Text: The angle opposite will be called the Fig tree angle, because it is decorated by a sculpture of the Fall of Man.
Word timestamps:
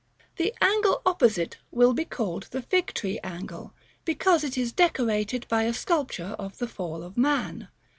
The 0.37 0.51
angle 0.63 1.03
opposite 1.05 1.57
will 1.69 1.93
be 1.93 2.05
called 2.05 2.47
the 2.49 2.63
Fig 2.63 2.91
tree 2.95 3.19
angle, 3.23 3.75
because 4.03 4.43
it 4.43 4.57
is 4.57 4.71
decorated 4.73 5.47
by 5.47 5.61
a 5.65 5.75
sculpture 5.75 6.35
of 6.39 6.57
the 6.57 6.67
Fall 6.67 7.03
of 7.03 7.17
Man. 7.19 7.67